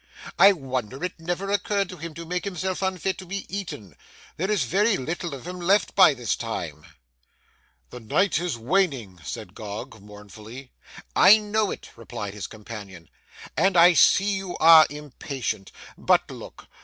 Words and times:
I 0.39 0.51
wonder 0.51 1.03
it 1.03 1.19
never 1.19 1.51
occurred 1.51 1.87
to 1.89 1.97
him 1.97 2.15
to 2.15 2.25
make 2.25 2.43
himself 2.43 2.81
unfit 2.81 3.19
to 3.19 3.25
be 3.27 3.45
eaten. 3.55 3.95
There 4.35 4.49
is 4.49 4.63
very 4.63 4.97
little 4.97 5.35
of 5.35 5.47
him 5.47 5.59
left 5.59 5.93
by 5.93 6.15
this 6.15 6.35
time.' 6.35 6.81
[Picture: 6.81 6.95
Gog 6.97 7.01
and 7.03 7.91
Magog] 7.91 7.91
'The 7.91 7.99
night 8.15 8.39
is 8.39 8.57
waning,' 8.57 9.19
said 9.23 9.53
Gog 9.53 10.01
mournfully. 10.01 10.71
'I 11.15 11.37
know 11.37 11.69
it,' 11.69 11.91
replied 11.95 12.33
his 12.33 12.47
companion, 12.47 13.09
'and 13.55 13.77
I 13.77 13.93
see 13.93 14.33
you 14.35 14.57
are 14.57 14.87
impatient. 14.89 15.71
But 15.95 16.31
look. 16.31 16.65